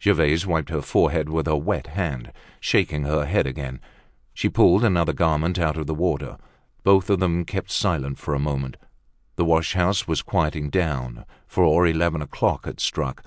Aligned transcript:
Gervaise 0.00 0.46
wiped 0.46 0.70
her 0.70 0.80
forehead 0.80 1.28
with 1.28 1.44
her 1.46 1.56
wet 1.56 1.88
hand. 1.88 2.32
Shaking 2.58 3.02
her 3.02 3.26
head 3.26 3.46
again, 3.46 3.80
she 4.32 4.48
pulled 4.48 4.82
another 4.82 5.12
garment 5.12 5.58
out 5.58 5.76
of 5.76 5.86
the 5.86 5.92
water. 5.94 6.38
Both 6.84 7.10
of 7.10 7.20
them 7.20 7.44
kept 7.44 7.70
silence 7.70 8.18
for 8.18 8.32
a 8.34 8.38
moment. 8.38 8.78
The 9.36 9.44
wash 9.44 9.74
house 9.74 10.08
was 10.08 10.22
quieting 10.22 10.70
down, 10.70 11.26
for 11.46 11.84
eleven 11.86 12.22
o'clock 12.22 12.64
had 12.64 12.80
struck. 12.80 13.24